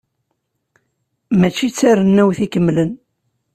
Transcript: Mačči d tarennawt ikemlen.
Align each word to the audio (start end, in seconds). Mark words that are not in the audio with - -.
Mačči 1.39 1.67
d 1.71 1.73
tarennawt 1.77 2.39
ikemlen. 2.45 2.91